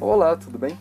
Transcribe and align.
Olá, 0.00 0.36
tudo 0.36 0.58
bem? 0.58 0.76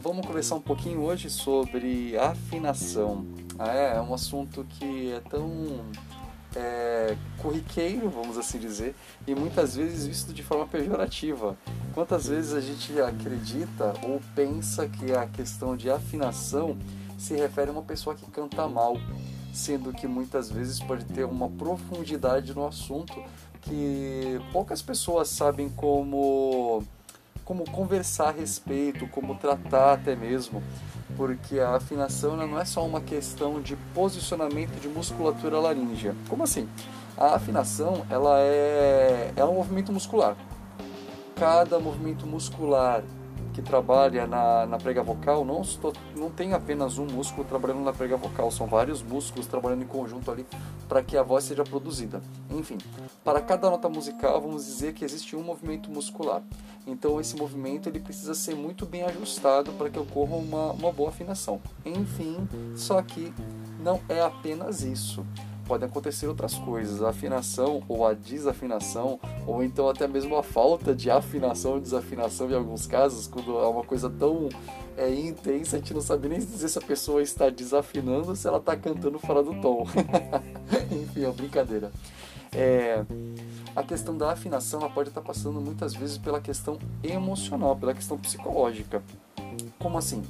Vamos 0.00 0.26
conversar 0.26 0.56
um 0.56 0.60
pouquinho 0.60 1.00
hoje 1.02 1.30
sobre 1.30 2.16
afinação. 2.16 3.26
Ah, 3.58 3.74
é, 3.74 3.96
é 3.96 4.00
um 4.00 4.12
assunto 4.12 4.64
que 4.68 5.12
é 5.12 5.20
tão 5.20 5.84
é, 6.54 7.16
corriqueiro, 7.38 8.10
vamos 8.10 8.36
assim 8.36 8.58
dizer, 8.58 8.94
e 9.26 9.34
muitas 9.34 9.76
vezes 9.76 10.06
visto 10.06 10.32
de 10.32 10.42
forma 10.42 10.66
pejorativa. 10.66 11.56
Quantas 11.94 12.26
vezes 12.26 12.52
a 12.52 12.60
gente 12.60 13.00
acredita 13.00 13.94
ou 14.02 14.20
pensa 14.34 14.88
que 14.88 15.12
a 15.12 15.26
questão 15.26 15.76
de 15.76 15.90
afinação 15.90 16.76
se 17.18 17.34
refere 17.34 17.70
a 17.70 17.72
uma 17.72 17.82
pessoa 17.82 18.14
que 18.14 18.30
canta 18.30 18.66
mal, 18.68 18.96
sendo 19.52 19.92
que 19.92 20.06
muitas 20.06 20.50
vezes 20.50 20.80
pode 20.80 21.04
ter 21.04 21.24
uma 21.24 21.48
profundidade 21.48 22.54
no 22.54 22.66
assunto 22.66 23.14
que 23.62 24.40
poucas 24.52 24.82
pessoas 24.82 25.28
sabem 25.28 25.68
como 25.70 26.82
como 27.44 27.68
conversar 27.70 28.28
a 28.28 28.30
respeito, 28.30 29.06
como 29.08 29.34
tratar 29.34 29.94
até 29.94 30.14
mesmo, 30.14 30.62
porque 31.16 31.58
a 31.58 31.74
afinação 31.74 32.36
não 32.36 32.58
é 32.58 32.64
só 32.64 32.86
uma 32.86 33.00
questão 33.00 33.60
de 33.60 33.76
posicionamento 33.92 34.80
de 34.80 34.88
musculatura 34.88 35.58
laríngea. 35.58 36.14
Como 36.28 36.44
assim? 36.44 36.68
A 37.16 37.34
afinação 37.34 38.06
ela 38.08 38.38
é, 38.38 39.32
é 39.36 39.44
um 39.44 39.54
movimento 39.54 39.92
muscular. 39.92 40.36
Cada 41.34 41.78
movimento 41.80 42.26
muscular 42.26 43.02
que 43.52 43.62
trabalha 43.62 44.26
na, 44.26 44.66
na 44.66 44.78
prega 44.78 45.02
vocal 45.02 45.44
não, 45.44 45.62
não 46.16 46.30
tem 46.30 46.54
apenas 46.54 46.98
um 46.98 47.06
músculo 47.06 47.44
trabalhando 47.44 47.82
na 47.82 47.92
prega 47.92 48.16
vocal, 48.16 48.50
são 48.50 48.66
vários 48.66 49.02
músculos 49.02 49.46
trabalhando 49.46 49.82
em 49.82 49.86
conjunto 49.86 50.30
ali 50.30 50.46
para 50.88 51.02
que 51.02 51.16
a 51.16 51.22
voz 51.22 51.44
seja 51.44 51.64
produzida. 51.64 52.22
Enfim, 52.50 52.78
para 53.24 53.40
cada 53.40 53.70
nota 53.70 53.88
musical, 53.88 54.40
vamos 54.40 54.64
dizer 54.64 54.94
que 54.94 55.04
existe 55.04 55.36
um 55.36 55.42
movimento 55.42 55.90
muscular. 55.90 56.42
Então, 56.86 57.20
esse 57.20 57.36
movimento 57.36 57.88
ele 57.88 58.00
precisa 58.00 58.34
ser 58.34 58.56
muito 58.56 58.84
bem 58.84 59.02
ajustado 59.04 59.70
para 59.72 59.88
que 59.88 59.98
ocorra 59.98 60.34
uma, 60.34 60.72
uma 60.72 60.92
boa 60.92 61.10
afinação. 61.10 61.60
Enfim, 61.84 62.48
só 62.74 63.00
que 63.02 63.32
não 63.80 64.00
é 64.08 64.20
apenas 64.20 64.82
isso 64.82 65.24
podem 65.66 65.88
acontecer 65.88 66.26
outras 66.26 66.54
coisas, 66.54 67.02
a 67.02 67.10
afinação 67.10 67.82
ou 67.88 68.06
a 68.06 68.12
desafinação, 68.12 69.18
ou 69.46 69.62
então 69.62 69.88
até 69.88 70.06
mesmo 70.06 70.36
a 70.36 70.42
falta 70.42 70.94
de 70.94 71.10
afinação 71.10 71.72
ou 71.72 71.80
desafinação 71.80 72.50
em 72.50 72.54
alguns 72.54 72.86
casos, 72.86 73.26
quando 73.26 73.58
é 73.58 73.66
uma 73.66 73.84
coisa 73.84 74.10
tão 74.10 74.48
é, 74.96 75.12
intensa, 75.14 75.76
a 75.76 75.78
gente 75.78 75.94
não 75.94 76.00
sabe 76.00 76.28
nem 76.28 76.38
dizer 76.38 76.68
se 76.68 76.78
a 76.78 76.82
pessoa 76.82 77.22
está 77.22 77.48
desafinando 77.48 78.30
ou 78.30 78.36
se 78.36 78.46
ela 78.46 78.58
está 78.58 78.76
cantando 78.76 79.18
fora 79.18 79.42
do 79.42 79.54
tom. 79.60 79.86
Enfim, 80.90 81.24
é 81.24 81.26
uma 81.26 81.34
brincadeira. 81.34 81.90
É, 82.54 83.02
a 83.74 83.82
questão 83.82 84.16
da 84.16 84.32
afinação 84.32 84.80
ela 84.80 84.90
pode 84.90 85.08
estar 85.08 85.22
passando 85.22 85.60
muitas 85.60 85.94
vezes 85.94 86.18
pela 86.18 86.40
questão 86.40 86.78
emocional, 87.02 87.74
pela 87.74 87.94
questão 87.94 88.18
psicológica. 88.18 89.02
Como 89.78 89.96
assim? 89.96 90.22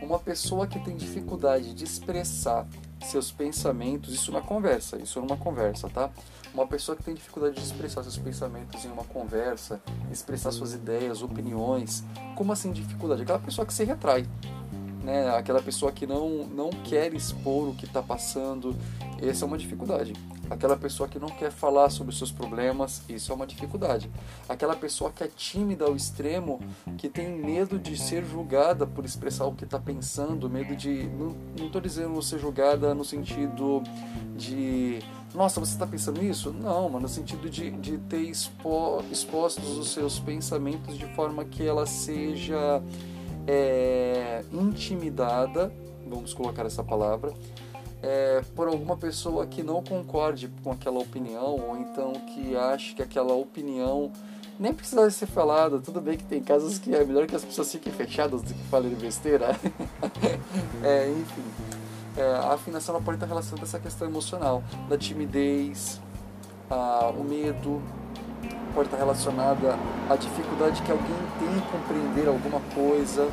Uma 0.00 0.18
pessoa 0.18 0.66
que 0.66 0.78
tem 0.78 0.96
dificuldade 0.96 1.74
de 1.74 1.84
expressar 1.84 2.66
seus 3.06 3.30
pensamentos, 3.30 4.14
isso 4.14 4.32
na 4.32 4.40
conversa, 4.40 4.96
isso 4.98 5.20
numa 5.20 5.36
conversa, 5.36 5.88
tá? 5.88 6.10
Uma 6.52 6.66
pessoa 6.66 6.96
que 6.96 7.02
tem 7.02 7.14
dificuldade 7.14 7.56
de 7.56 7.62
expressar 7.62 8.02
seus 8.02 8.18
pensamentos 8.18 8.84
em 8.84 8.88
uma 8.88 9.04
conversa, 9.04 9.80
expressar 10.10 10.50
suas 10.50 10.72
ideias, 10.72 11.22
opiniões, 11.22 12.04
como 12.34 12.52
assim 12.52 12.72
dificuldade? 12.72 13.22
Aquela 13.22 13.38
pessoa 13.38 13.66
que 13.66 13.72
se 13.72 13.84
retrai, 13.84 14.26
né? 15.02 15.30
Aquela 15.36 15.62
pessoa 15.62 15.92
que 15.92 16.06
não, 16.06 16.46
não 16.46 16.70
quer 16.70 17.14
expor 17.14 17.68
o 17.68 17.74
que 17.74 17.84
está 17.84 18.02
passando, 18.02 18.76
essa 19.20 19.44
é 19.44 19.46
uma 19.46 19.58
dificuldade. 19.58 20.12
Aquela 20.50 20.76
pessoa 20.76 21.08
que 21.08 21.18
não 21.18 21.28
quer 21.28 21.50
falar 21.50 21.90
sobre 21.90 22.12
os 22.12 22.18
seus 22.18 22.32
problemas, 22.32 23.02
isso 23.08 23.30
é 23.32 23.34
uma 23.34 23.46
dificuldade. 23.46 24.10
Aquela 24.48 24.74
pessoa 24.74 25.10
que 25.10 25.22
é 25.22 25.28
tímida 25.28 25.84
ao 25.84 25.94
extremo, 25.94 26.60
que 26.96 27.08
tem 27.08 27.28
medo 27.28 27.78
de 27.78 27.96
ser 27.96 28.24
julgada 28.24 28.86
por 28.86 29.04
expressar 29.04 29.46
o 29.46 29.54
que 29.54 29.64
está 29.64 29.78
pensando, 29.78 30.48
medo 30.48 30.74
de. 30.74 31.08
Não 31.58 31.66
estou 31.66 31.80
dizendo 31.80 32.20
ser 32.22 32.38
julgada 32.38 32.94
no 32.94 33.04
sentido 33.04 33.82
de. 34.36 35.00
Nossa, 35.34 35.60
você 35.60 35.72
está 35.72 35.86
pensando 35.86 36.24
isso? 36.24 36.50
Não, 36.50 36.88
mas 36.88 37.02
no 37.02 37.08
sentido 37.08 37.50
de, 37.50 37.70
de 37.70 37.98
ter 37.98 38.22
expo, 38.22 39.04
expostos 39.12 39.76
os 39.76 39.92
seus 39.92 40.18
pensamentos 40.18 40.96
de 40.96 41.04
forma 41.14 41.44
que 41.44 41.66
ela 41.66 41.84
seja 41.84 42.82
é, 43.46 44.42
intimidada, 44.52 45.72
vamos 46.06 46.32
colocar 46.32 46.64
essa 46.64 46.82
palavra, 46.82 47.32
é, 48.02 48.42
por 48.54 48.68
alguma 48.68 48.96
pessoa 48.96 49.46
que 49.46 49.62
não 49.62 49.82
concorde 49.82 50.50
com 50.62 50.70
aquela 50.70 50.98
opinião 50.98 51.56
ou 51.56 51.76
então 51.76 52.12
que 52.12 52.56
ache 52.56 52.94
que 52.94 53.02
aquela 53.02 53.34
opinião 53.34 54.12
nem 54.58 54.72
precisa 54.74 55.08
ser 55.10 55.26
falada. 55.26 55.78
Tudo 55.78 56.00
bem 56.00 56.16
que 56.16 56.24
tem 56.24 56.42
casos 56.42 56.78
que 56.78 56.94
é 56.94 57.04
melhor 57.04 57.26
que 57.26 57.36
as 57.36 57.44
pessoas 57.44 57.70
fiquem 57.70 57.92
fechadas 57.92 58.42
do 58.42 58.52
que 58.52 58.62
falem 58.64 58.94
besteira. 58.94 59.56
é, 60.82 61.10
enfim, 61.10 61.44
é, 62.16 62.22
a 62.22 62.54
afinação 62.54 63.00
pode 63.02 63.16
estar 63.16 63.26
relacionada 63.26 63.62
a 63.62 63.68
essa 63.68 63.78
questão 63.78 64.08
emocional, 64.08 64.62
da 64.88 64.98
timidez, 64.98 66.00
a, 66.68 67.10
o 67.10 67.22
medo, 67.22 67.80
pode 68.74 68.88
estar 68.88 68.98
relacionada 68.98 69.78
à 70.10 70.16
dificuldade 70.16 70.82
que 70.82 70.90
alguém 70.90 71.16
tem 71.38 71.48
em 71.48 71.60
compreender 71.70 72.28
alguma 72.28 72.60
coisa 72.74 73.28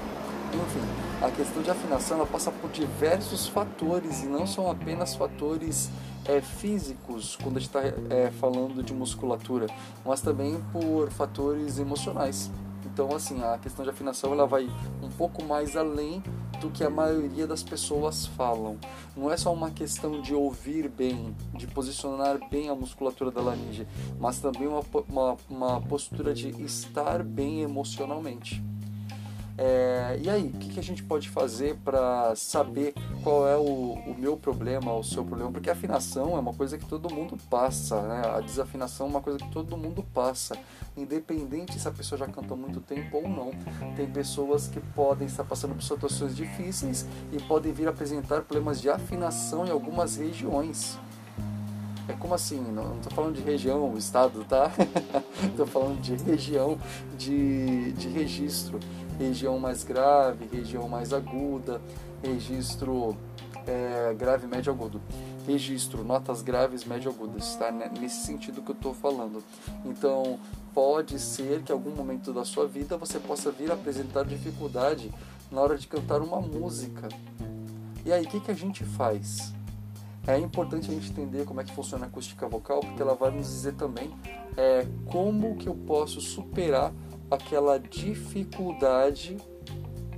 enfim, 0.56 1.26
a 1.26 1.32
questão 1.32 1.62
de 1.62 1.70
afinação 1.70 2.18
ela 2.18 2.26
passa 2.26 2.52
por 2.52 2.70
diversos 2.72 3.48
fatores 3.48 4.24
e 4.24 4.28
não 4.28 4.46
são 4.46 4.70
apenas 4.70 5.16
fatores 5.16 5.90
é, 6.26 6.42
físicos 6.42 7.38
quando 7.42 7.58
a 7.58 7.60
gente 7.60 7.70
está 7.70 7.82
é, 8.10 8.32
falando 8.40 8.84
de 8.84 8.94
musculatura, 8.94 9.68
mas 10.04 10.22
também 10.22 10.60
por 10.72 11.10
fatores 11.12 11.80
emocionais. 11.80 12.50
Então, 12.86 13.14
assim, 13.14 13.44
a 13.44 13.58
questão 13.58 13.84
de 13.84 13.92
afinação 13.92 14.32
ela 14.32 14.48
vai 14.48 14.70
um 15.04 15.10
pouco 15.10 15.44
mais 15.44 15.76
além 15.76 16.24
do 16.62 16.70
que 16.70 16.82
a 16.82 16.90
maioria 16.90 17.46
das 17.46 17.62
pessoas 17.62 18.26
falam. 18.26 18.78
Não 19.18 19.30
é 19.30 19.36
só 19.36 19.54
uma 19.54 19.70
questão 19.70 20.22
de 20.22 20.34
ouvir 20.34 20.88
bem, 20.88 21.36
de 21.54 21.68
posicionar 21.68 22.40
bem 22.50 22.70
a 22.70 22.76
musculatura 22.76 23.32
da 23.32 23.42
laringe, 23.42 23.86
mas 24.18 24.40
também 24.40 24.68
uma, 24.68 24.82
uma, 25.10 25.38
uma 25.50 25.82
postura 25.82 26.34
de 26.34 26.50
estar 26.64 27.22
bem 27.22 27.62
emocionalmente. 27.62 28.64
É, 29.58 30.20
e 30.22 30.30
aí, 30.30 30.48
o 30.54 30.58
que, 30.58 30.70
que, 30.70 30.80
a 30.80 30.84
gente 30.84 31.02
pode 31.02 31.30
fazer 31.30 31.78
para 31.78 32.36
saber 32.36 32.94
qual 33.24 33.48
é 33.48 33.56
o, 33.56 33.62
o, 33.62 34.16
meu 34.18 34.36
problema, 34.36 34.94
o 34.94 35.04
seu 35.04 35.24
problema? 35.24 35.50
Porque 35.50 35.70
afinação 35.70 36.36
é 36.36 36.40
uma 36.40 36.54
coisa 36.54 36.78
que 36.78 36.86
todo 36.86 37.14
mundo 37.14 37.38
passa, 37.50 38.02
né? 38.02 38.22
a 38.36 38.42
desafinação 38.42 39.08
é 39.08 39.10
uma 39.10 39.22
coisa 39.22 39.40
que 39.40 39.50
todo 39.52 39.78
mundo 39.78 40.06
passa, 40.14 40.58
independente 40.98 41.80
se 41.80 41.88
a 41.88 41.92
pessoa 41.92 42.20
já 42.20 42.28
canta 42.28 42.54
há 42.54 42.58
muito 42.58 42.82
tempo 42.82 43.18
ou 43.18 43.30
não. 43.30 43.52
Tem 43.96 44.06
pessoas 44.08 44.68
que 44.68 44.82
podem 44.94 45.26
estar 45.28 45.46
passando 45.46 45.74
por 45.74 45.84
situações 45.84 46.36
difíceis 46.36 47.06
e 47.32 47.42
podem 47.42 47.72
vir 47.72 47.88
apresentar 47.88 48.42
problemas 48.42 48.82
de 48.82 48.90
afinação 48.90 49.66
em 49.66 49.72
algumas 49.72 50.18
regiões. 50.18 51.00
É 52.08 52.14
como 52.14 52.34
assim? 52.34 52.62
Não 52.62 52.96
estou 52.98 53.12
falando 53.12 53.36
de 53.36 53.42
região, 53.42 53.96
estado, 53.98 54.46
tá? 54.48 54.72
Estou 55.44 55.66
falando 55.66 56.00
de 56.02 56.16
região 56.16 56.78
de, 57.18 57.92
de 57.94 58.08
registro 58.10 58.80
região 59.18 59.58
mais 59.60 59.84
grave, 59.84 60.48
região 60.52 60.88
mais 60.88 61.14
aguda, 61.14 61.82
registro 62.22 63.16
é, 63.66 64.14
grave, 64.14 64.48
médio, 64.48 64.72
agudo. 64.72 65.02
Registro, 65.48 66.04
notas 66.04 66.42
graves, 66.42 66.86
médio, 66.86 67.12
agudas, 67.12 67.56
tá? 67.56 67.72
Nesse 67.72 68.26
sentido 68.26 68.62
que 68.62 68.72
eu 68.72 68.76
estou 68.76 68.94
falando. 68.94 69.44
Então, 69.84 70.40
pode 70.74 71.20
ser 71.20 71.62
que 71.64 71.72
algum 71.72 71.92
momento 71.92 72.34
da 72.34 72.44
sua 72.44 72.68
vida 72.68 72.98
você 72.98 73.20
possa 73.20 73.52
vir 73.52 73.72
apresentar 73.72 74.26
dificuldade 74.26 75.12
na 75.52 75.62
hora 75.62 75.78
de 75.78 75.88
cantar 75.88 76.22
uma 76.22 76.42
música. 76.42 77.08
E 78.06 78.12
aí, 78.12 78.24
o 78.24 78.28
que, 78.28 78.40
que 78.40 78.52
a 78.52 78.56
gente 78.56 78.84
faz? 78.84 79.54
É 80.28 80.40
importante 80.40 80.90
a 80.90 80.94
gente 80.94 81.12
entender 81.12 81.46
como 81.46 81.62
é 81.62 81.64
que 81.64 81.74
funciona 81.74 82.06
a 82.06 82.08
acústica 82.08 82.48
vocal, 82.48 82.80
porque 82.80 83.02
ela 83.02 83.14
vai 83.14 83.30
nos 83.30 83.48
dizer 83.48 83.76
também 83.76 84.12
é, 84.58 84.88
como 85.06 85.56
que 85.56 85.68
eu 85.68 85.76
posso 85.76 86.20
superar 86.20 86.92
aquela 87.30 87.78
dificuldade 87.78 89.38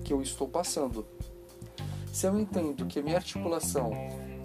que 0.03 0.13
eu 0.13 0.21
estou 0.21 0.47
passando. 0.47 1.05
Se 2.13 2.25
eu 2.25 2.39
entendo 2.39 2.85
que 2.85 2.99
a 2.99 3.03
minha 3.03 3.17
articulação 3.17 3.91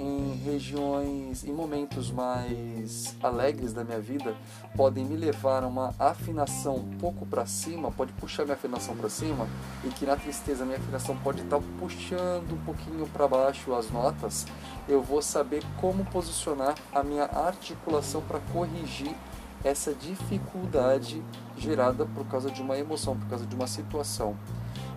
em 0.02 0.34
regiões, 0.44 1.44
em 1.44 1.52
momentos 1.52 2.10
mais 2.10 3.14
alegres 3.22 3.72
da 3.72 3.84
minha 3.84 4.00
vida, 4.00 4.34
podem 4.76 5.04
me 5.04 5.16
levar 5.16 5.62
a 5.62 5.68
uma 5.68 5.94
afinação 5.96 6.76
um 6.76 6.98
pouco 6.98 7.24
para 7.24 7.46
cima, 7.46 7.92
pode 7.92 8.12
puxar 8.14 8.42
minha 8.42 8.56
afinação 8.56 8.96
para 8.96 9.08
cima, 9.08 9.46
e 9.84 9.88
que 9.90 10.04
na 10.04 10.16
tristeza 10.16 10.64
minha 10.64 10.78
afinação 10.78 11.16
pode 11.18 11.42
estar 11.42 11.58
tá 11.58 11.64
puxando 11.78 12.52
um 12.52 12.64
pouquinho 12.64 13.06
para 13.06 13.28
baixo 13.28 13.72
as 13.74 13.90
notas, 13.90 14.44
eu 14.88 15.00
vou 15.00 15.22
saber 15.22 15.62
como 15.80 16.04
posicionar 16.06 16.74
a 16.92 17.04
minha 17.04 17.24
articulação 17.24 18.20
para 18.22 18.40
corrigir 18.52 19.14
essa 19.62 19.94
dificuldade 19.94 21.22
gerada 21.56 22.04
por 22.04 22.26
causa 22.26 22.50
de 22.50 22.60
uma 22.60 22.76
emoção, 22.76 23.16
por 23.16 23.28
causa 23.28 23.46
de 23.46 23.54
uma 23.54 23.68
situação. 23.68 24.36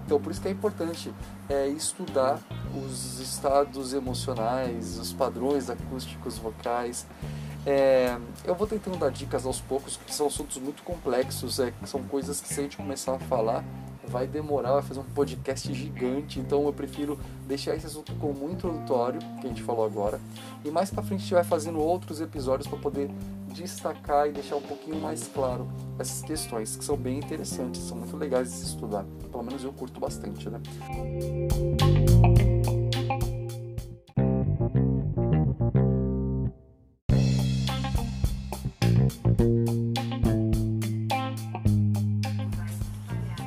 Então, 0.05 0.19
por 0.19 0.31
isso 0.31 0.41
que 0.41 0.47
é 0.47 0.51
importante 0.51 1.13
é, 1.49 1.67
estudar 1.67 2.39
os 2.75 3.19
estados 3.19 3.93
emocionais, 3.93 4.99
os 4.99 5.11
padrões 5.11 5.69
acústicos 5.69 6.37
vocais, 6.37 7.05
É, 7.67 8.15
eu 8.43 8.53
vou 8.53 8.67
tentando 8.67 8.95
dar 8.95 9.09
dicas 9.09 9.43
aos 9.43 9.59
poucos, 9.59 9.97
porque 9.97 10.13
são 10.13 10.27
assuntos 10.27 10.57
muito 10.57 10.83
complexos, 10.83 11.59
é, 11.59 11.73
são 11.85 12.03
coisas 12.03 12.39
que 12.39 12.47
se 12.47 12.59
a 12.59 12.63
gente 12.63 12.77
começar 12.77 13.15
a 13.15 13.19
falar, 13.19 13.65
vai 14.07 14.27
demorar, 14.27 14.73
vai 14.73 14.83
fazer 14.83 14.99
um 14.99 15.03
podcast 15.15 15.73
gigante, 15.73 16.39
então 16.39 16.63
eu 16.67 16.73
prefiro 16.73 17.17
deixar 17.47 17.75
esse 17.75 17.87
assunto 17.87 18.13
como 18.19 18.51
introdutório, 18.51 19.19
que 19.41 19.47
a 19.47 19.49
gente 19.49 19.63
falou 19.63 19.83
agora, 19.83 20.21
e 20.63 20.69
mais 20.69 20.91
para 20.91 21.01
frente 21.01 21.21
a 21.21 21.23
gente 21.23 21.33
vai 21.33 21.43
fazendo 21.43 21.79
outros 21.79 22.21
episódios 22.21 22.67
para 22.67 22.77
poder 22.77 23.09
destacar 23.55 24.27
e 24.27 24.33
deixar 24.33 24.57
um 24.57 24.61
pouquinho 24.61 24.99
mais 24.99 25.29
claro 25.33 25.67
essas 25.97 26.21
questões, 26.21 26.75
que 26.75 26.83
são 26.83 26.97
bem 26.97 27.17
interessantes, 27.17 27.81
são 27.81 27.97
muito 27.97 28.15
legais 28.17 28.51
de 28.51 28.57
se 28.57 28.65
estudar, 28.65 29.05
pelo 29.31 29.43
menos 29.43 29.63
eu 29.63 29.71
curto 29.71 29.99
bastante, 29.99 30.49
né? 30.49 30.59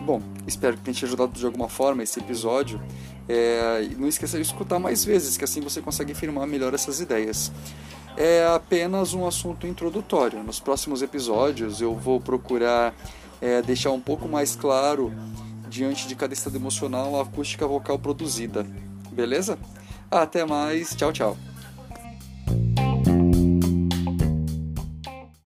Bom, 0.06 0.22
espero 0.46 0.78
que 0.78 0.84
tenha 0.84 0.94
te 0.94 1.04
ajudado 1.04 1.32
de 1.32 1.44
alguma 1.44 1.69
forma 1.69 2.02
esse 2.02 2.19
episódio. 2.19 2.81
É, 3.28 3.87
não 3.99 4.08
esqueça 4.08 4.38
de 4.38 4.43
escutar 4.43 4.78
mais 4.78 5.04
vezes, 5.04 5.37
que 5.37 5.44
assim 5.44 5.61
você 5.61 5.82
consegue 5.82 6.14
firmar 6.14 6.46
melhor 6.46 6.72
essas 6.72 6.99
ideias. 6.99 7.52
É 8.20 8.44
apenas 8.52 9.14
um 9.14 9.24
assunto 9.28 9.64
introdutório. 9.64 10.42
Nos 10.42 10.58
próximos 10.58 11.02
episódios 11.02 11.80
eu 11.80 11.94
vou 11.94 12.20
procurar 12.20 12.92
é, 13.40 13.62
deixar 13.62 13.92
um 13.92 14.00
pouco 14.00 14.26
mais 14.26 14.56
claro, 14.56 15.12
diante 15.68 16.08
de 16.08 16.16
cada 16.16 16.34
estado 16.34 16.56
emocional, 16.56 17.14
a 17.16 17.22
acústica 17.22 17.64
vocal 17.64 17.96
produzida. 17.96 18.66
Beleza? 19.12 19.56
Até 20.10 20.44
mais. 20.44 20.96
Tchau, 20.96 21.12
tchau. 21.12 21.36